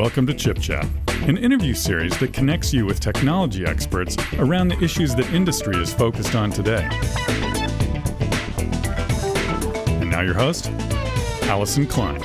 Welcome 0.00 0.26
to 0.28 0.34
Chip 0.34 0.58
Chat, 0.58 0.88
an 1.28 1.36
interview 1.36 1.74
series 1.74 2.18
that 2.20 2.32
connects 2.32 2.72
you 2.72 2.86
with 2.86 3.00
technology 3.00 3.66
experts 3.66 4.16
around 4.38 4.68
the 4.68 4.82
issues 4.82 5.14
that 5.14 5.30
industry 5.34 5.76
is 5.76 5.92
focused 5.92 6.34
on 6.34 6.50
today. 6.50 6.88
And 10.00 10.10
now, 10.10 10.22
your 10.22 10.32
host, 10.32 10.70
Allyson 11.42 11.86
Klein. 11.86 12.18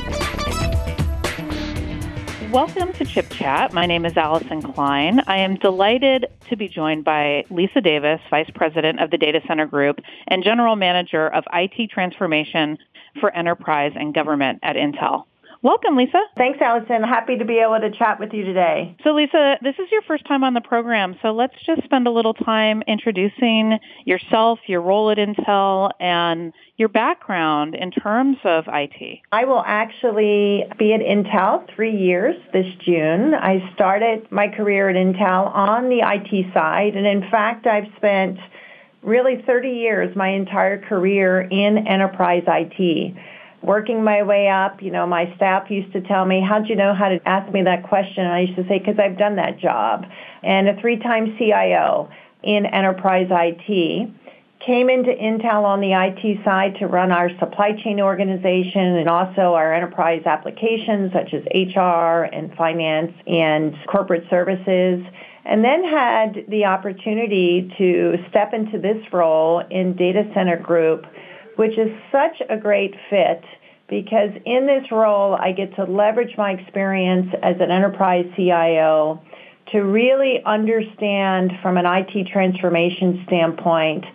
Welcome 2.50 2.94
to 2.94 3.04
Chip 3.04 3.30
Chat. 3.30 3.74
My 3.74 3.86
name 3.86 4.06
is 4.06 4.16
Allyson 4.16 4.62
Klein. 4.62 5.20
I 5.28 5.40
am 5.40 5.56
delighted 5.56 6.28
to 6.50 6.56
be 6.56 6.70
joined 6.70 7.04
by 7.04 7.44
Lisa 7.50 7.82
Davis, 7.82 8.22
Vice 8.30 8.50
President 8.56 9.02
of 9.02 9.12
the 9.12 9.18
Data 9.18 9.42
Center 9.50 9.66
Group 9.66 10.00
and 10.30 10.46
General 10.46 10.78
Manager 10.78 11.28
of 11.28 11.44
IT 11.52 11.90
Transformation 11.90 12.78
for 13.20 13.36
Enterprise 13.36 13.92
and 13.98 14.14
Government 14.14 14.60
at 14.64 14.78
Intel. 14.78 15.26
Welcome, 15.66 15.98
Lisa. 15.98 16.22
Thanks, 16.38 16.62
Allyson. 16.62 17.02
Happy 17.02 17.40
to 17.40 17.44
be 17.44 17.58
able 17.58 17.80
to 17.80 17.90
chat 17.90 18.20
with 18.20 18.34
you 18.34 18.46
today. 18.46 18.96
So, 19.04 19.16
Lisa, 19.16 19.56
this 19.64 19.74
is 19.80 19.88
your 19.92 20.04
first 20.04 20.24
time 20.28 20.44
on 20.44 20.54
the 20.54 20.62
program, 20.62 21.16
so 21.24 21.32
let's 21.32 21.56
just 21.66 21.84
spend 21.86 22.06
a 22.06 22.12
little 22.12 22.36
time 22.36 22.84
introducing 22.88 23.80
yourself, 24.06 24.60
your 24.68 24.82
role 24.82 25.10
at 25.10 25.18
Intel, 25.18 25.90
and 26.00 26.54
your 26.78 26.90
background 26.90 27.74
in 27.74 27.90
terms 27.90 28.38
of 28.44 28.66
IT. 28.68 29.22
I 29.32 29.46
will 29.46 29.64
actually 29.66 30.66
be 30.78 30.94
at 30.94 31.00
Intel 31.00 31.68
three 31.76 31.98
years 31.98 32.36
this 32.54 32.72
June. 32.86 33.34
I 33.34 33.68
started 33.74 34.32
my 34.32 34.50
career 34.50 34.92
at 34.92 34.96
Intel 34.96 35.52
on 35.52 35.90
the 35.90 36.02
IT 36.02 36.54
side, 36.54 36.96
and 36.96 37.08
in 37.08 37.22
fact, 37.32 37.66
I've 37.66 37.92
spent 37.98 38.38
really 39.02 39.42
30 39.48 39.70
years, 39.70 40.16
my 40.16 40.30
entire 40.30 40.80
career 40.80 41.42
in 41.42 41.88
enterprise 41.88 42.44
IT 42.46 43.16
working 43.66 44.04
my 44.04 44.24
way 44.24 44.48
up, 44.48 44.82
you 44.82 44.92
know, 44.92 45.06
my 45.08 45.34
staff 45.36 45.70
used 45.70 45.92
to 45.94 46.02
tell 46.02 46.26
me, 46.26 46.42
how'd 46.48 46.70
you 46.70 46.76
know 46.76 46.94
how 46.94 47.10
to 47.10 47.20
ask 47.28 47.52
me 47.52 47.64
that 47.64 47.84
question? 47.84 48.24
And 48.24 48.34
I 48.34 48.42
used 48.42 48.56
to 48.56 48.68
say, 48.68 48.80
because 48.80 49.00
I've 49.00 49.18
done 49.18 49.36
that 49.38 49.60
job. 49.60 50.06
And 50.44 50.70
a 50.70 50.80
three-time 50.80 51.36
CIO 51.38 52.10
in 52.44 52.66
enterprise 52.68 53.28
IT. 53.30 54.10
Came 54.66 54.90
into 54.90 55.12
Intel 55.12 55.64
on 55.64 55.80
the 55.82 55.94
IT 55.94 56.44
side 56.44 56.78
to 56.80 56.88
run 56.88 57.12
our 57.12 57.30
supply 57.40 57.74
chain 57.84 58.00
organization 58.00 58.82
and 58.82 59.10
also 59.10 59.54
our 59.54 59.74
enterprise 59.74 60.24
applications 60.26 61.12
such 61.12 61.34
as 61.34 61.44
HR 61.54 62.24
and 62.34 62.56
finance 62.56 63.12
and 63.28 63.76
corporate 63.88 64.24
services. 64.30 65.04
And 65.44 65.64
then 65.64 65.84
had 65.84 66.46
the 66.48 66.66
opportunity 66.66 67.72
to 67.78 68.16
step 68.30 68.54
into 68.54 68.80
this 68.80 68.98
role 69.12 69.62
in 69.70 69.96
Data 69.96 70.24
Center 70.34 70.58
Group 70.58 71.06
which 71.56 71.78
is 71.78 71.90
such 72.12 72.42
a 72.50 72.58
great 72.58 72.94
fit 73.10 73.44
because 73.88 74.32
in 74.46 74.66
this 74.66 74.92
role, 74.92 75.36
I 75.36 75.52
get 75.52 75.76
to 75.76 75.84
leverage 75.84 76.36
my 76.38 76.52
experience 76.52 77.34
as 77.44 77.56
an 77.60 77.72
enterprise 77.72 78.26
CIO 78.36 79.22
to 79.72 79.80
really 79.80 80.42
understand 80.46 81.52
from 81.62 81.78
an 81.78 81.86
IT 81.86 82.28
transformation 82.28 83.24
standpoint 83.28 84.06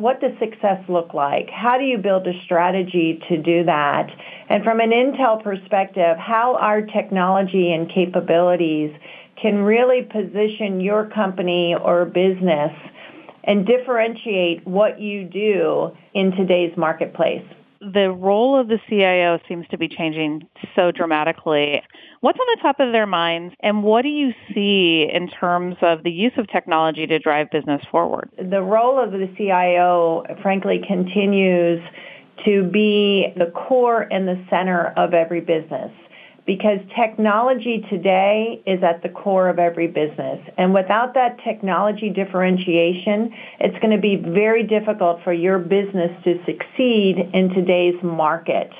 what 0.00 0.20
does 0.20 0.32
success 0.38 0.82
look 0.88 1.12
like? 1.12 1.50
How 1.50 1.76
do 1.76 1.84
you 1.84 1.98
build 1.98 2.26
a 2.26 2.32
strategy 2.44 3.22
to 3.28 3.36
do 3.36 3.64
that? 3.64 4.08
And 4.48 4.64
from 4.64 4.80
an 4.80 4.90
Intel 4.90 5.42
perspective, 5.42 6.16
how 6.16 6.56
our 6.56 6.80
technology 6.80 7.72
and 7.72 7.90
capabilities 7.90 8.94
can 9.36 9.58
really 9.58 10.02
position 10.02 10.80
your 10.80 11.06
company 11.06 11.74
or 11.74 12.06
business 12.06 12.72
and 13.44 13.66
differentiate 13.66 14.66
what 14.66 15.00
you 15.00 15.24
do 15.24 15.90
in 16.14 16.30
today's 16.32 16.74
marketplace. 16.78 17.44
The 17.80 18.10
role 18.10 18.60
of 18.60 18.68
the 18.68 18.78
CIO 18.88 19.38
seems 19.48 19.66
to 19.68 19.78
be 19.78 19.88
changing 19.88 20.46
so 20.76 20.90
dramatically. 20.90 21.82
What's 22.20 22.38
on 22.38 22.46
the 22.54 22.62
top 22.62 22.78
of 22.78 22.92
their 22.92 23.06
minds, 23.06 23.54
and 23.60 23.82
what 23.82 24.02
do 24.02 24.08
you 24.08 24.32
see 24.54 25.08
in 25.10 25.28
terms 25.28 25.76
of 25.80 26.02
the 26.02 26.10
use 26.10 26.32
of 26.36 26.46
technology 26.48 27.06
to 27.06 27.18
drive 27.18 27.50
business 27.50 27.82
forward? 27.90 28.28
The 28.36 28.60
role 28.60 29.02
of 29.02 29.12
the 29.12 29.32
CIO, 29.36 30.24
frankly, 30.42 30.82
continues 30.86 31.80
to 32.44 32.64
be 32.64 33.32
the 33.36 33.46
core 33.46 34.02
and 34.02 34.28
the 34.28 34.44
center 34.50 34.92
of 34.98 35.14
every 35.14 35.40
business 35.40 35.90
because 36.46 36.78
technology 36.96 37.84
today 37.90 38.62
is 38.66 38.82
at 38.82 39.02
the 39.02 39.08
core 39.08 39.48
of 39.48 39.58
every 39.58 39.86
business. 39.86 40.40
And 40.56 40.74
without 40.74 41.14
that 41.14 41.38
technology 41.44 42.10
differentiation, 42.10 43.32
it's 43.60 43.78
going 43.80 43.94
to 43.94 44.00
be 44.00 44.16
very 44.16 44.62
difficult 44.62 45.22
for 45.22 45.32
your 45.32 45.58
business 45.58 46.10
to 46.24 46.40
succeed 46.44 47.30
in 47.32 47.50
today's 47.50 48.02
market. 48.02 48.70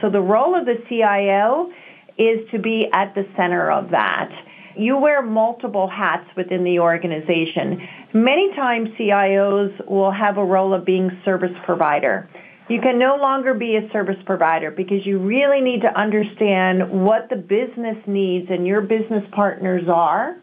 So 0.00 0.10
the 0.10 0.20
role 0.20 0.58
of 0.58 0.66
the 0.66 0.82
CIO 0.88 1.70
is 2.18 2.50
to 2.50 2.58
be 2.58 2.88
at 2.92 3.14
the 3.14 3.26
center 3.36 3.70
of 3.70 3.90
that. 3.90 4.30
You 4.76 4.96
wear 4.96 5.20
multiple 5.20 5.88
hats 5.88 6.28
within 6.36 6.64
the 6.64 6.78
organization. 6.78 7.86
Many 8.14 8.54
times 8.54 8.90
CIOs 8.98 9.86
will 9.88 10.12
have 10.12 10.38
a 10.38 10.44
role 10.44 10.72
of 10.72 10.84
being 10.84 11.10
service 11.24 11.56
provider. 11.64 12.28
You 12.70 12.80
can 12.80 13.00
no 13.00 13.16
longer 13.16 13.52
be 13.52 13.74
a 13.74 13.90
service 13.90 14.22
provider 14.24 14.70
because 14.70 15.04
you 15.04 15.18
really 15.18 15.60
need 15.60 15.80
to 15.82 16.00
understand 16.00 17.04
what 17.04 17.28
the 17.28 17.34
business 17.34 17.96
needs 18.06 18.46
and 18.48 18.64
your 18.64 18.80
business 18.80 19.24
partners 19.32 19.88
are 19.92 20.36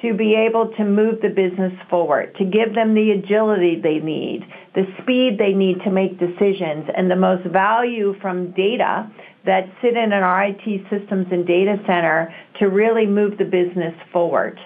to 0.00 0.14
be 0.14 0.34
able 0.34 0.72
to 0.78 0.84
move 0.84 1.20
the 1.20 1.28
business 1.28 1.74
forward, 1.90 2.34
to 2.38 2.46
give 2.46 2.74
them 2.74 2.94
the 2.94 3.10
agility 3.10 3.78
they 3.82 3.98
need, 3.98 4.40
the 4.74 4.84
speed 5.02 5.36
they 5.38 5.52
need 5.52 5.76
to 5.84 5.90
make 5.90 6.18
decisions, 6.18 6.88
and 6.96 7.10
the 7.10 7.16
most 7.16 7.46
value 7.48 8.18
from 8.22 8.52
data 8.52 9.12
that 9.44 9.68
sit 9.82 9.94
in 9.94 10.10
our 10.14 10.44
IT 10.44 10.64
systems 10.88 11.26
and 11.30 11.46
data 11.46 11.76
center 11.86 12.34
to 12.60 12.70
really 12.70 13.04
move 13.04 13.36
the 13.36 13.44
business 13.44 13.94
forward. 14.10 14.58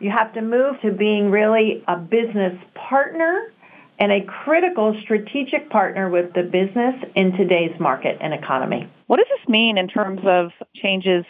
You 0.00 0.10
have 0.10 0.34
to 0.34 0.42
move 0.42 0.80
to 0.82 0.90
being 0.90 1.30
really 1.30 1.84
a 1.86 1.96
business 1.96 2.58
partner 2.74 3.53
and 3.98 4.12
a 4.12 4.24
critical 4.24 4.98
strategic 5.02 5.70
partner 5.70 6.08
with 6.08 6.32
the 6.34 6.42
business 6.42 6.94
in 7.14 7.32
today's 7.32 7.78
market 7.78 8.18
and 8.20 8.34
economy. 8.34 8.88
What 9.06 9.18
does 9.18 9.26
this 9.28 9.48
mean 9.48 9.78
in 9.78 9.88
terms 9.88 10.20
of 10.24 10.50
changes 10.74 11.24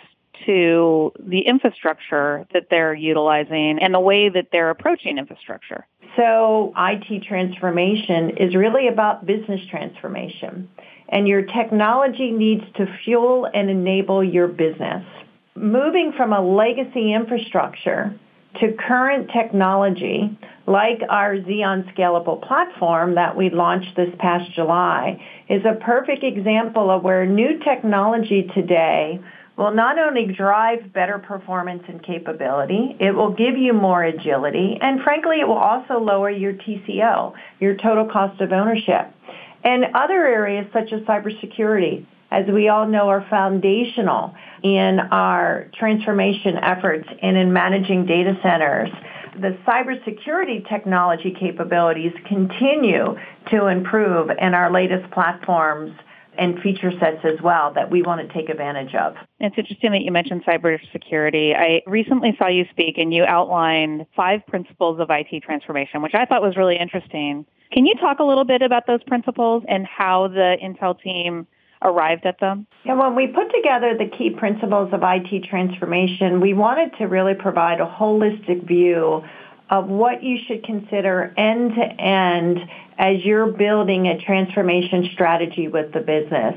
to 0.46 1.12
the 1.18 1.40
infrastructure 1.40 2.46
that 2.52 2.64
they're 2.70 2.94
utilizing 2.94 3.78
and 3.80 3.94
the 3.94 4.00
way 4.00 4.28
that 4.28 4.48
they're 4.50 4.70
approaching 4.70 5.18
infrastructure? 5.18 5.86
So 6.16 6.72
IT 6.76 7.24
transformation 7.24 8.30
is 8.36 8.54
really 8.54 8.88
about 8.88 9.26
business 9.26 9.60
transformation. 9.70 10.68
And 11.08 11.28
your 11.28 11.42
technology 11.42 12.30
needs 12.30 12.64
to 12.76 12.86
fuel 13.04 13.48
and 13.52 13.68
enable 13.68 14.24
your 14.24 14.48
business. 14.48 15.04
Moving 15.54 16.12
from 16.16 16.32
a 16.32 16.40
legacy 16.40 17.12
infrastructure 17.12 18.18
to 18.60 18.72
current 18.86 19.30
technology 19.32 20.38
like 20.66 21.00
our 21.08 21.36
Xeon 21.36 21.92
Scalable 21.94 22.46
platform 22.46 23.14
that 23.16 23.36
we 23.36 23.50
launched 23.50 23.96
this 23.96 24.10
past 24.18 24.50
July 24.54 25.22
is 25.48 25.62
a 25.64 25.74
perfect 25.84 26.24
example 26.24 26.90
of 26.90 27.02
where 27.02 27.26
new 27.26 27.58
technology 27.58 28.50
today 28.54 29.20
will 29.56 29.72
not 29.72 29.98
only 29.98 30.26
drive 30.26 30.92
better 30.92 31.18
performance 31.18 31.82
and 31.86 32.02
capability, 32.02 32.96
it 32.98 33.12
will 33.12 33.32
give 33.32 33.56
you 33.56 33.72
more 33.72 34.02
agility, 34.02 34.78
and 34.80 35.00
frankly, 35.02 35.40
it 35.40 35.46
will 35.46 35.54
also 35.54 35.98
lower 35.98 36.30
your 36.30 36.52
TCO, 36.54 37.32
your 37.60 37.76
total 37.76 38.08
cost 38.10 38.40
of 38.40 38.52
ownership. 38.52 39.12
And 39.62 39.84
other 39.94 40.26
areas 40.26 40.66
such 40.72 40.92
as 40.92 41.00
cybersecurity, 41.02 42.04
as 42.34 42.46
we 42.52 42.68
all 42.68 42.86
know, 42.86 43.08
are 43.08 43.24
foundational 43.30 44.34
in 44.62 44.98
our 45.12 45.70
transformation 45.78 46.56
efforts 46.56 47.08
and 47.22 47.36
in 47.36 47.52
managing 47.52 48.06
data 48.06 48.36
centers. 48.42 48.90
The 49.40 49.56
cybersecurity 49.66 50.68
technology 50.68 51.34
capabilities 51.38 52.12
continue 52.26 53.16
to 53.50 53.66
improve 53.66 54.30
in 54.30 54.54
our 54.54 54.72
latest 54.72 55.10
platforms 55.12 55.92
and 56.36 56.58
feature 56.60 56.90
sets 56.98 57.24
as 57.24 57.40
well 57.42 57.72
that 57.74 57.90
we 57.90 58.02
want 58.02 58.26
to 58.26 58.34
take 58.34 58.48
advantage 58.48 58.94
of. 58.96 59.14
It's 59.38 59.56
interesting 59.56 59.92
that 59.92 60.02
you 60.02 60.10
mentioned 60.10 60.44
cybersecurity. 60.44 61.56
I 61.56 61.82
recently 61.86 62.34
saw 62.36 62.48
you 62.48 62.64
speak 62.70 62.98
and 62.98 63.14
you 63.14 63.22
outlined 63.24 64.06
five 64.16 64.44
principles 64.48 64.98
of 64.98 65.08
IT 65.10 65.42
transformation, 65.44 66.02
which 66.02 66.14
I 66.14 66.24
thought 66.24 66.42
was 66.42 66.56
really 66.56 66.76
interesting. 66.76 67.46
Can 67.72 67.86
you 67.86 67.94
talk 67.94 68.18
a 68.18 68.24
little 68.24 68.44
bit 68.44 68.62
about 68.62 68.88
those 68.88 69.02
principles 69.04 69.62
and 69.68 69.86
how 69.86 70.28
the 70.28 70.56
Intel 70.62 71.00
team 71.00 71.46
arrived 71.84 72.26
at 72.26 72.40
them? 72.40 72.66
And 72.84 72.98
when 72.98 73.14
we 73.14 73.28
put 73.28 73.52
together 73.54 73.96
the 73.96 74.08
key 74.16 74.30
principles 74.30 74.92
of 74.92 75.00
IT 75.02 75.44
transformation, 75.44 76.40
we 76.40 76.54
wanted 76.54 76.96
to 76.98 77.04
really 77.04 77.34
provide 77.34 77.80
a 77.80 77.86
holistic 77.86 78.66
view 78.66 79.22
of 79.70 79.88
what 79.88 80.22
you 80.22 80.38
should 80.46 80.64
consider 80.64 81.32
end 81.36 81.74
to 81.74 81.82
end 81.82 82.58
as 82.98 83.24
you're 83.24 83.50
building 83.52 84.06
a 84.08 84.18
transformation 84.18 85.08
strategy 85.12 85.68
with 85.68 85.92
the 85.92 86.00
business. 86.00 86.54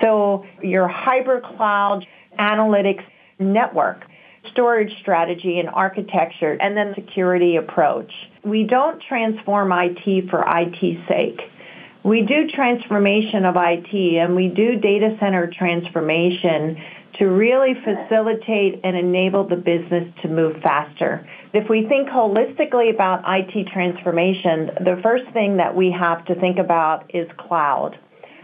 So 0.00 0.44
your 0.62 0.88
hybrid 0.88 1.44
cloud 1.44 2.06
analytics 2.38 3.04
network, 3.38 4.04
storage 4.50 4.92
strategy 5.00 5.58
and 5.58 5.68
architecture, 5.68 6.56
and 6.60 6.76
then 6.76 6.94
security 6.94 7.56
approach. 7.56 8.12
We 8.44 8.64
don't 8.64 9.02
transform 9.02 9.72
IT 9.72 10.30
for 10.30 10.44
IT's 10.46 11.08
sake. 11.08 11.40
We 12.04 12.22
do 12.22 12.48
transformation 12.48 13.44
of 13.44 13.54
IT 13.56 13.94
and 13.94 14.34
we 14.34 14.48
do 14.48 14.76
data 14.76 15.16
center 15.20 15.48
transformation 15.56 16.76
to 17.18 17.26
really 17.26 17.74
facilitate 17.74 18.80
and 18.82 18.96
enable 18.96 19.46
the 19.46 19.56
business 19.56 20.12
to 20.22 20.28
move 20.28 20.56
faster. 20.62 21.28
If 21.52 21.68
we 21.68 21.86
think 21.86 22.08
holistically 22.08 22.92
about 22.92 23.22
IT 23.26 23.68
transformation, 23.68 24.70
the 24.80 24.98
first 25.02 25.30
thing 25.32 25.58
that 25.58 25.76
we 25.76 25.92
have 25.92 26.24
to 26.24 26.34
think 26.34 26.58
about 26.58 27.14
is 27.14 27.28
cloud. 27.38 27.96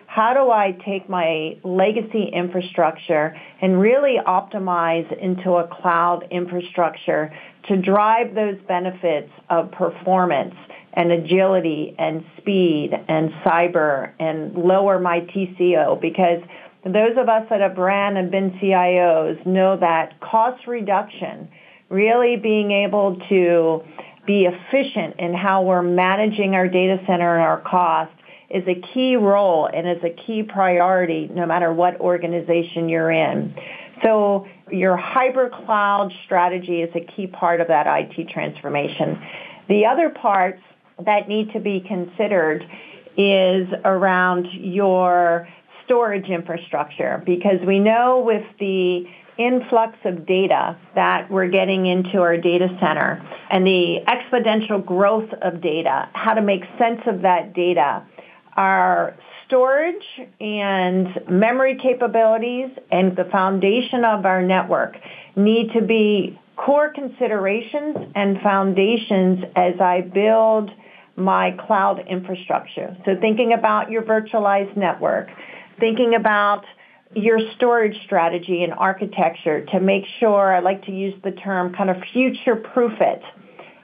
How 0.06 0.34
do 0.34 0.50
I 0.50 0.76
take 0.84 1.08
my 1.08 1.58
legacy 1.64 2.30
infrastructure 2.32 3.36
and 3.60 3.80
really 3.80 4.16
optimize 4.26 5.10
into 5.20 5.52
a 5.52 5.66
cloud 5.66 6.26
infrastructure 6.30 7.32
to 7.68 7.76
drive 7.76 8.34
those 8.34 8.56
benefits 8.68 9.30
of 9.50 9.70
performance 9.72 10.54
and 10.98 11.12
agility 11.12 11.94
and 11.96 12.24
speed 12.38 12.90
and 13.06 13.30
cyber 13.46 14.10
and 14.18 14.52
lower 14.56 14.98
my 14.98 15.20
TCO 15.20 15.98
because 16.00 16.42
those 16.84 17.16
of 17.16 17.28
us 17.28 17.46
that 17.50 17.60
have 17.60 17.78
ran 17.78 18.16
and 18.16 18.32
been 18.32 18.50
CIOs 18.60 19.46
know 19.46 19.76
that 19.78 20.20
cost 20.20 20.66
reduction, 20.66 21.48
really 21.88 22.34
being 22.34 22.72
able 22.72 23.16
to 23.28 23.80
be 24.26 24.46
efficient 24.46 25.14
in 25.20 25.32
how 25.34 25.62
we're 25.62 25.82
managing 25.82 26.54
our 26.54 26.66
data 26.66 26.98
center 27.06 27.36
and 27.36 27.44
our 27.44 27.60
cost 27.60 28.12
is 28.50 28.64
a 28.66 28.82
key 28.92 29.14
role 29.14 29.70
and 29.72 29.88
is 29.88 30.02
a 30.02 30.10
key 30.26 30.42
priority 30.42 31.30
no 31.32 31.46
matter 31.46 31.72
what 31.72 32.00
organization 32.00 32.88
you're 32.88 33.12
in. 33.12 33.54
So 34.02 34.48
your 34.68 34.96
hybrid 34.96 35.52
cloud 35.52 36.12
strategy 36.24 36.82
is 36.82 36.90
a 36.96 37.06
key 37.14 37.28
part 37.28 37.60
of 37.60 37.68
that 37.68 37.86
IT 37.86 38.30
transformation. 38.30 39.22
The 39.68 39.86
other 39.86 40.10
parts 40.10 40.60
that 41.04 41.28
need 41.28 41.52
to 41.52 41.60
be 41.60 41.80
considered 41.80 42.64
is 43.16 43.68
around 43.84 44.46
your 44.52 45.48
storage 45.84 46.28
infrastructure. 46.28 47.22
Because 47.24 47.60
we 47.66 47.78
know 47.78 48.22
with 48.24 48.44
the 48.58 49.04
influx 49.38 49.96
of 50.04 50.26
data 50.26 50.76
that 50.94 51.30
we're 51.30 51.48
getting 51.48 51.86
into 51.86 52.20
our 52.20 52.36
data 52.36 52.68
center 52.80 53.22
and 53.50 53.64
the 53.64 53.98
exponential 54.06 54.84
growth 54.84 55.30
of 55.42 55.60
data, 55.60 56.08
how 56.12 56.34
to 56.34 56.42
make 56.42 56.62
sense 56.78 57.00
of 57.06 57.22
that 57.22 57.54
data, 57.54 58.04
our 58.56 59.16
storage 59.46 60.04
and 60.40 61.08
memory 61.30 61.78
capabilities 61.80 62.68
and 62.90 63.16
the 63.16 63.24
foundation 63.30 64.04
of 64.04 64.26
our 64.26 64.42
network 64.42 64.96
need 65.36 65.72
to 65.72 65.80
be 65.80 66.38
core 66.56 66.92
considerations 66.92 67.96
and 68.14 68.40
foundations 68.40 69.44
as 69.54 69.80
I 69.80 70.00
build 70.02 70.70
my 71.18 71.56
cloud 71.66 72.04
infrastructure. 72.08 72.96
So 73.04 73.16
thinking 73.20 73.52
about 73.52 73.90
your 73.90 74.02
virtualized 74.02 74.76
network, 74.76 75.28
thinking 75.80 76.14
about 76.14 76.64
your 77.14 77.38
storage 77.56 77.96
strategy 78.04 78.62
and 78.62 78.72
architecture 78.72 79.64
to 79.66 79.80
make 79.80 80.04
sure, 80.20 80.54
I 80.54 80.60
like 80.60 80.84
to 80.86 80.92
use 80.92 81.14
the 81.24 81.32
term 81.32 81.74
kind 81.74 81.90
of 81.90 81.96
future 82.12 82.56
proof 82.56 82.92
it. 83.00 83.22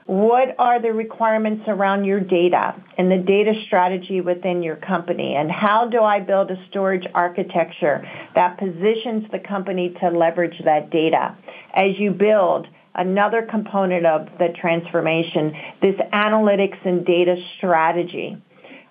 What 0.05 0.55
are 0.59 0.79
the 0.79 0.93
requirements 0.93 1.63
around 1.67 2.05
your 2.05 2.19
data 2.19 2.75
and 2.99 3.11
the 3.11 3.17
data 3.17 3.53
strategy 3.65 4.21
within 4.21 4.61
your 4.61 4.75
company? 4.75 5.35
And 5.35 5.51
how 5.51 5.87
do 5.89 6.01
I 6.01 6.19
build 6.19 6.51
a 6.51 6.63
storage 6.69 7.07
architecture 7.15 8.07
that 8.35 8.59
positions 8.59 9.25
the 9.31 9.39
company 9.39 9.95
to 10.01 10.09
leverage 10.09 10.61
that 10.63 10.91
data 10.91 11.35
as 11.73 11.97
you 11.97 12.11
build 12.11 12.67
another 12.95 13.47
component 13.49 14.05
of 14.05 14.27
the 14.39 14.49
transformation, 14.59 15.53
this 15.81 15.95
analytics 16.13 16.77
and 16.85 17.05
data 17.05 17.35
strategy. 17.57 18.41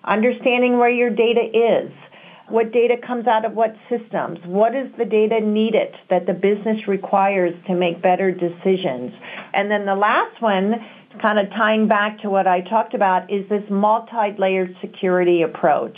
Understanding 0.03 0.77
where 0.77 0.89
your 0.89 1.09
data 1.09 1.41
is, 1.41 1.91
what 2.47 2.71
data 2.71 2.95
comes 3.05 3.25
out 3.25 3.43
of 3.43 3.53
what 3.53 3.75
systems, 3.89 4.37
what 4.45 4.75
is 4.75 4.87
the 4.97 5.05
data 5.05 5.39
needed 5.39 5.95
that 6.09 6.27
the 6.27 6.33
business 6.33 6.87
requires 6.87 7.55
to 7.65 7.73
make 7.73 8.01
better 8.01 8.31
decisions. 8.31 9.11
And 9.53 9.71
then 9.71 9.85
the 9.85 9.95
last 9.95 10.39
one, 10.41 10.75
kind 11.21 11.39
of 11.39 11.49
tying 11.49 11.87
back 11.87 12.21
to 12.21 12.29
what 12.29 12.45
I 12.45 12.61
talked 12.61 12.93
about, 12.93 13.31
is 13.31 13.49
this 13.49 13.63
multi-layered 13.69 14.75
security 14.79 15.41
approach. 15.41 15.97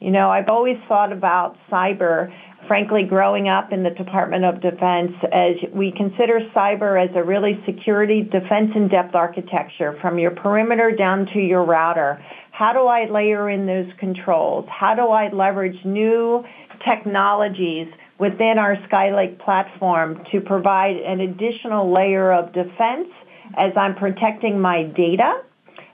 You 0.00 0.10
know, 0.10 0.30
I've 0.30 0.48
always 0.48 0.76
thought 0.88 1.10
about 1.10 1.56
cyber 1.70 2.32
frankly, 2.66 3.04
growing 3.04 3.48
up 3.48 3.72
in 3.72 3.82
the 3.82 3.90
Department 3.90 4.44
of 4.44 4.60
Defense, 4.60 5.12
as 5.32 5.56
we 5.72 5.92
consider 5.92 6.40
cyber 6.54 7.02
as 7.02 7.14
a 7.16 7.22
really 7.22 7.62
security 7.66 8.22
defense 8.22 8.72
in 8.74 8.88
depth 8.88 9.14
architecture 9.14 9.98
from 10.00 10.18
your 10.18 10.30
perimeter 10.30 10.90
down 10.90 11.26
to 11.32 11.38
your 11.38 11.64
router. 11.64 12.22
How 12.50 12.72
do 12.72 12.86
I 12.86 13.08
layer 13.10 13.50
in 13.50 13.66
those 13.66 13.90
controls? 13.98 14.66
How 14.68 14.94
do 14.94 15.08
I 15.08 15.30
leverage 15.30 15.84
new 15.84 16.44
technologies 16.84 17.88
within 18.18 18.58
our 18.58 18.76
Skylake 18.88 19.38
platform 19.38 20.24
to 20.32 20.40
provide 20.40 20.96
an 20.96 21.20
additional 21.20 21.92
layer 21.92 22.32
of 22.32 22.52
defense 22.52 23.08
as 23.56 23.72
I'm 23.76 23.94
protecting 23.94 24.60
my 24.60 24.84
data 24.84 25.42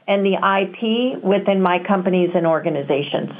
and 0.06 0.24
the 0.24 0.34
IP 0.34 1.22
within 1.22 1.62
my 1.62 1.78
companies 1.86 2.30
and 2.34 2.46
organizations? 2.46 3.30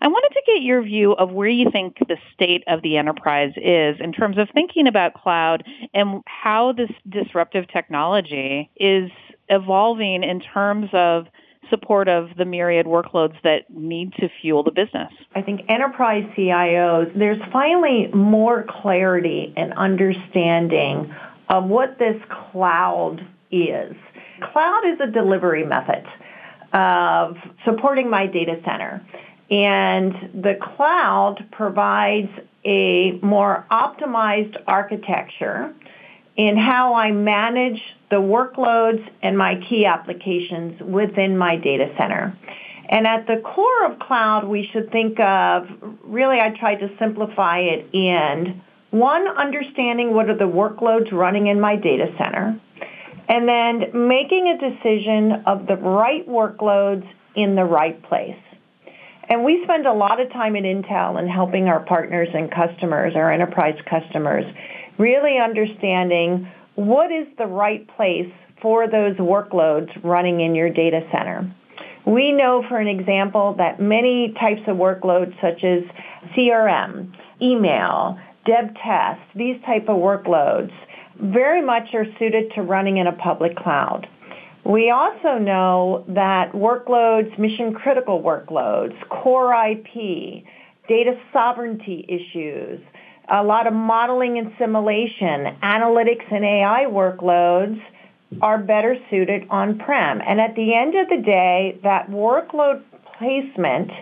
I 0.00 0.08
wanted 0.08 0.34
to 0.34 0.42
get 0.46 0.62
your 0.62 0.82
view 0.82 1.12
of 1.12 1.30
where 1.32 1.48
you 1.48 1.70
think 1.70 1.96
the 2.08 2.18
state 2.34 2.64
of 2.66 2.82
the 2.82 2.96
enterprise 2.96 3.52
is 3.56 3.96
in 4.00 4.12
terms 4.12 4.38
of 4.38 4.48
thinking 4.52 4.86
about 4.86 5.14
cloud 5.14 5.64
and 5.94 6.22
how 6.26 6.72
this 6.72 6.90
disruptive 7.08 7.68
technology 7.68 8.70
is 8.76 9.10
evolving 9.48 10.22
in 10.22 10.40
terms 10.40 10.90
of 10.92 11.26
support 11.70 12.08
of 12.08 12.30
the 12.36 12.44
myriad 12.44 12.86
workloads 12.86 13.34
that 13.42 13.68
need 13.70 14.12
to 14.14 14.28
fuel 14.40 14.62
the 14.62 14.70
business. 14.70 15.12
I 15.34 15.42
think 15.42 15.62
enterprise 15.68 16.24
CIOs, 16.36 17.16
there's 17.18 17.42
finally 17.52 18.08
more 18.14 18.64
clarity 18.68 19.52
and 19.56 19.72
understanding 19.72 21.12
of 21.48 21.64
what 21.64 21.98
this 21.98 22.20
cloud 22.52 23.26
is. 23.50 23.94
Cloud 24.52 24.82
is 24.86 25.00
a 25.00 25.10
delivery 25.10 25.64
method 25.64 26.04
of 26.72 27.36
supporting 27.64 28.10
my 28.10 28.26
data 28.26 28.60
center. 28.64 29.04
And 29.50 30.12
the 30.42 30.58
cloud 30.60 31.46
provides 31.52 32.30
a 32.64 33.12
more 33.22 33.64
optimized 33.70 34.56
architecture 34.66 35.72
in 36.36 36.56
how 36.56 36.94
I 36.94 37.12
manage 37.12 37.80
the 38.10 38.16
workloads 38.16 39.08
and 39.22 39.38
my 39.38 39.60
key 39.68 39.86
applications 39.86 40.80
within 40.82 41.38
my 41.38 41.56
data 41.56 41.94
center. 41.96 42.36
And 42.88 43.06
at 43.06 43.26
the 43.26 43.36
core 43.38 43.86
of 43.90 43.98
cloud, 43.98 44.46
we 44.46 44.68
should 44.72 44.90
think 44.92 45.18
of, 45.18 45.68
really 46.04 46.40
I 46.40 46.50
tried 46.50 46.76
to 46.76 46.90
simplify 46.98 47.60
it 47.60 47.88
in 47.92 48.62
one, 48.90 49.26
understanding 49.26 50.14
what 50.14 50.30
are 50.30 50.36
the 50.36 50.44
workloads 50.44 51.10
running 51.12 51.48
in 51.48 51.60
my 51.60 51.76
data 51.76 52.06
center, 52.16 52.60
and 53.28 53.48
then 53.48 54.08
making 54.08 54.48
a 54.48 54.58
decision 54.58 55.42
of 55.46 55.66
the 55.66 55.76
right 55.76 56.26
workloads 56.28 57.06
in 57.34 57.56
the 57.56 57.64
right 57.64 58.00
place. 58.04 58.36
And 59.28 59.44
we 59.44 59.62
spend 59.64 59.86
a 59.86 59.92
lot 59.92 60.20
of 60.20 60.30
time 60.32 60.54
at 60.56 60.62
Intel 60.62 61.20
in 61.20 61.28
helping 61.28 61.68
our 61.68 61.80
partners 61.80 62.28
and 62.32 62.50
customers, 62.50 63.14
our 63.16 63.32
enterprise 63.32 63.78
customers, 63.88 64.44
really 64.98 65.38
understanding 65.38 66.48
what 66.76 67.10
is 67.10 67.26
the 67.38 67.46
right 67.46 67.86
place 67.96 68.32
for 68.62 68.88
those 68.88 69.16
workloads 69.16 69.90
running 70.04 70.40
in 70.40 70.54
your 70.54 70.70
data 70.70 71.00
center. 71.10 71.52
We 72.06 72.30
know, 72.30 72.64
for 72.68 72.78
an 72.78 72.86
example, 72.86 73.54
that 73.58 73.80
many 73.80 74.32
types 74.38 74.62
of 74.68 74.76
workloads 74.76 75.34
such 75.40 75.64
as 75.64 75.82
CRM, 76.36 77.12
email, 77.42 78.18
dev 78.46 78.74
test, 78.82 79.20
these 79.34 79.60
type 79.66 79.88
of 79.88 79.96
workloads 79.96 80.72
very 81.20 81.62
much 81.62 81.94
are 81.94 82.06
suited 82.18 82.52
to 82.54 82.62
running 82.62 82.98
in 82.98 83.08
a 83.08 83.12
public 83.12 83.56
cloud. 83.56 84.06
We 84.66 84.90
also 84.90 85.38
know 85.38 86.04
that 86.08 86.50
workloads, 86.50 87.38
mission 87.38 87.72
critical 87.72 88.20
workloads, 88.20 88.96
core 89.08 89.54
IP, 89.54 90.42
data 90.88 91.16
sovereignty 91.32 92.04
issues, 92.08 92.80
a 93.28 93.44
lot 93.44 93.68
of 93.68 93.72
modeling 93.72 94.38
and 94.38 94.52
simulation, 94.58 95.56
analytics 95.62 96.24
and 96.32 96.44
AI 96.44 96.86
workloads 96.88 97.80
are 98.42 98.58
better 98.58 98.96
suited 99.08 99.46
on-prem. 99.50 100.20
And 100.26 100.40
at 100.40 100.56
the 100.56 100.74
end 100.74 100.96
of 100.96 101.08
the 101.10 101.22
day, 101.22 101.78
that 101.84 102.10
workload 102.10 102.82
placement 103.18 103.92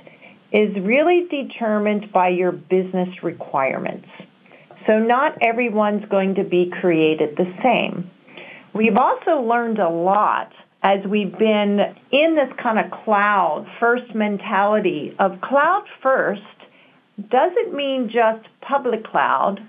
is 0.50 0.74
really 0.76 1.26
determined 1.28 2.10
by 2.10 2.28
your 2.28 2.52
business 2.52 3.22
requirements. 3.22 4.08
So 4.86 4.98
not 4.98 5.36
everyone's 5.42 6.06
going 6.08 6.36
to 6.36 6.44
be 6.44 6.70
created 6.80 7.36
the 7.36 7.52
same. 7.62 8.10
We've 8.74 8.96
also 8.96 9.40
learned 9.40 9.78
a 9.78 9.88
lot 9.88 10.52
as 10.82 11.04
we've 11.06 11.36
been 11.38 11.78
in 12.10 12.34
this 12.34 12.52
kind 12.60 12.78
of 12.78 12.90
cloud 13.04 13.66
first 13.78 14.14
mentality 14.14 15.14
of 15.18 15.40
cloud 15.40 15.84
first 16.02 16.42
doesn't 17.30 17.72
mean 17.72 18.10
just 18.12 18.46
public 18.60 19.04
cloud, 19.04 19.60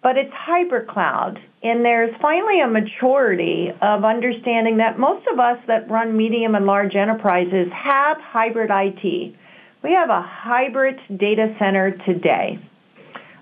but 0.00 0.16
it's 0.16 0.32
hybrid 0.32 0.86
cloud. 0.86 1.40
And 1.64 1.84
there's 1.84 2.14
finally 2.22 2.60
a 2.60 2.68
maturity 2.68 3.72
of 3.82 4.04
understanding 4.04 4.76
that 4.76 4.98
most 4.98 5.26
of 5.32 5.40
us 5.40 5.58
that 5.66 5.90
run 5.90 6.16
medium 6.16 6.54
and 6.54 6.64
large 6.64 6.94
enterprises 6.94 7.66
have 7.72 8.18
hybrid 8.20 8.70
IT. 8.72 9.34
We 9.82 9.92
have 9.92 10.10
a 10.10 10.22
hybrid 10.22 11.00
data 11.18 11.54
center 11.58 11.90
today. 12.06 12.60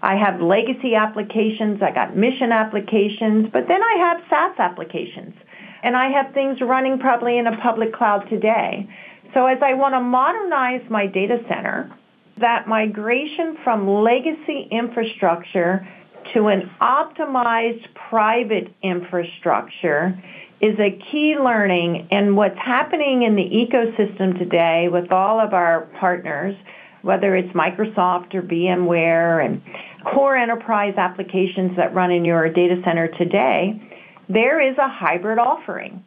I 0.02 0.16
have 0.16 0.40
legacy 0.40 0.94
applications, 0.94 1.82
I 1.82 1.92
got 1.92 2.16
mission 2.16 2.52
applications, 2.52 3.48
but 3.52 3.68
then 3.68 3.82
I 3.82 3.96
have 3.98 4.22
SaaS 4.30 4.58
applications. 4.58 5.34
And 5.82 5.96
I 5.96 6.10
have 6.10 6.32
things 6.34 6.60
running 6.60 6.98
probably 6.98 7.38
in 7.38 7.46
a 7.46 7.56
public 7.58 7.94
cloud 7.94 8.28
today. 8.28 8.88
So 9.34 9.46
as 9.46 9.58
I 9.62 9.74
want 9.74 9.94
to 9.94 10.00
modernize 10.00 10.82
my 10.90 11.06
data 11.06 11.38
center, 11.48 11.94
that 12.38 12.66
migration 12.66 13.58
from 13.62 13.88
legacy 13.88 14.68
infrastructure 14.70 15.86
to 16.34 16.48
an 16.48 16.70
optimized 16.80 17.86
private 18.08 18.72
infrastructure 18.82 20.20
is 20.60 20.78
a 20.78 20.98
key 21.10 21.36
learning 21.42 22.08
and 22.10 22.36
what's 22.36 22.58
happening 22.58 23.22
in 23.22 23.34
the 23.34 23.42
ecosystem 23.42 24.38
today 24.38 24.88
with 24.90 25.10
all 25.10 25.40
of 25.40 25.54
our 25.54 25.88
partners, 25.98 26.54
whether 27.02 27.34
it's 27.34 27.52
Microsoft 27.54 28.34
or 28.34 28.42
VMware 28.42 29.44
and 29.44 29.62
core 30.04 30.36
enterprise 30.36 30.94
applications 30.96 31.76
that 31.76 31.94
run 31.94 32.10
in 32.10 32.24
your 32.24 32.48
data 32.48 32.80
center 32.84 33.08
today, 33.08 33.80
there 34.28 34.60
is 34.60 34.76
a 34.78 34.88
hybrid 34.88 35.38
offering. 35.38 36.04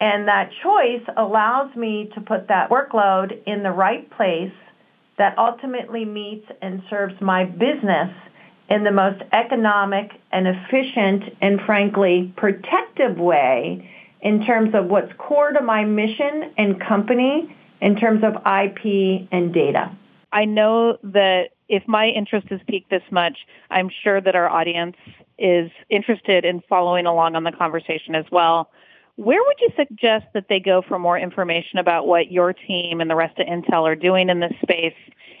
And 0.00 0.28
that 0.28 0.50
choice 0.62 1.02
allows 1.16 1.74
me 1.74 2.10
to 2.14 2.20
put 2.20 2.48
that 2.48 2.70
workload 2.70 3.42
in 3.46 3.62
the 3.62 3.70
right 3.70 4.08
place 4.10 4.52
that 5.18 5.38
ultimately 5.38 6.04
meets 6.04 6.46
and 6.60 6.82
serves 6.90 7.18
my 7.20 7.44
business 7.44 8.10
in 8.68 8.84
the 8.84 8.90
most 8.90 9.22
economic 9.32 10.10
and 10.32 10.46
efficient 10.46 11.36
and 11.40 11.60
frankly 11.64 12.32
protective 12.36 13.16
way 13.16 13.88
in 14.20 14.44
terms 14.44 14.74
of 14.74 14.86
what's 14.86 15.12
core 15.18 15.52
to 15.52 15.62
my 15.62 15.84
mission 15.84 16.52
and 16.58 16.80
company 16.80 17.56
in 17.80 17.96
terms 17.96 18.22
of 18.24 18.34
IP 18.34 19.28
and 19.30 19.54
data. 19.54 19.96
I 20.32 20.44
know 20.44 20.98
that 21.04 21.50
if 21.68 21.86
my 21.86 22.06
interest 22.06 22.48
is 22.50 22.60
piqued 22.68 22.90
this 22.90 23.02
much, 23.10 23.38
I'm 23.70 23.90
sure 24.02 24.20
that 24.20 24.36
our 24.36 24.48
audience 24.48 24.96
is 25.38 25.70
interested 25.90 26.44
in 26.44 26.62
following 26.68 27.06
along 27.06 27.36
on 27.36 27.44
the 27.44 27.52
conversation 27.52 28.14
as 28.14 28.24
well. 28.30 28.70
Where 29.16 29.42
would 29.42 29.56
you 29.60 29.70
suggest 29.76 30.26
that 30.34 30.46
they 30.48 30.60
go 30.60 30.82
for 30.82 30.98
more 30.98 31.18
information 31.18 31.78
about 31.78 32.06
what 32.06 32.30
your 32.30 32.52
team 32.52 33.00
and 33.00 33.10
the 33.10 33.16
rest 33.16 33.38
of 33.38 33.46
Intel 33.46 33.82
are 33.82 33.96
doing 33.96 34.28
in 34.28 34.40
this 34.40 34.52
space 34.62 34.94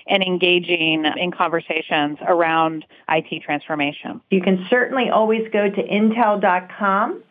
and 0.08 0.22
engaging 0.22 1.04
in 1.04 1.30
conversations 1.30 2.18
around 2.26 2.86
IT 3.08 3.42
transformation? 3.42 4.20
You 4.30 4.40
can 4.40 4.66
certainly 4.70 5.10
always 5.10 5.46
go 5.52 5.68
to 5.68 5.82
intel.com 5.82 7.22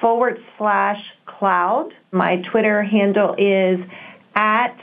forward 0.00 0.42
slash 0.58 1.00
cloud. 1.26 1.94
My 2.10 2.38
Twitter 2.38 2.82
handle 2.82 3.36
is 3.38 3.78
at 4.34 4.76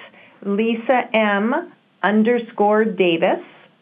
Lisa 0.45 1.09
M 1.13 1.73
underscore 2.03 2.85
Davis. 2.85 3.39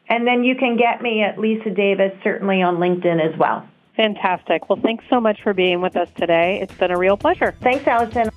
And 0.07 0.25
then 0.25 0.43
you 0.43 0.55
can 0.55 0.75
get 0.75 1.01
me 1.01 1.21
at 1.21 1.38
Lisa 1.38 1.69
Davis 1.69 2.11
certainly 2.23 2.61
on 2.61 2.77
LinkedIn 2.77 3.21
as 3.21 3.38
well. 3.38 3.67
Fantastic. 3.95 4.69
Well, 4.69 4.79
thanks 4.81 5.03
so 5.09 5.19
much 5.19 5.41
for 5.43 5.53
being 5.53 5.81
with 5.81 5.95
us 5.95 6.09
today. 6.17 6.59
It's 6.61 6.73
been 6.73 6.89
a 6.89 6.97
real 6.97 7.17
pleasure. 7.17 7.53
Thanks, 7.61 7.85
Allyson. 7.85 8.29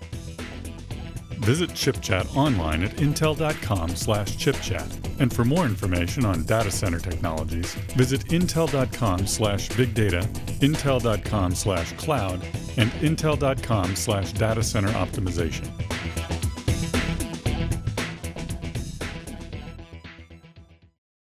Visit 1.42 1.70
ChipChat 1.70 2.36
online 2.36 2.84
at 2.84 2.90
intel.com 2.96 3.96
slash 3.96 4.36
chipchat. 4.36 5.20
And 5.20 5.32
for 5.32 5.44
more 5.44 5.66
information 5.66 6.24
on 6.24 6.44
data 6.44 6.70
center 6.70 7.00
technologies, 7.00 7.74
visit 7.96 8.26
intel.com 8.26 9.26
slash 9.26 9.68
big 9.70 9.92
data, 9.92 10.20
intel.com 10.60 11.54
slash 11.54 11.92
cloud, 11.94 12.42
and 12.76 12.90
intel.com 13.02 13.96
slash 13.96 14.32
data 14.32 14.62
center 14.62 14.90
optimization. 14.90 15.68